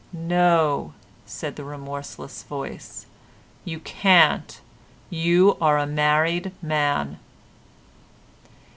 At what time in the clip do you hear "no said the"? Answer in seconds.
0.13-1.63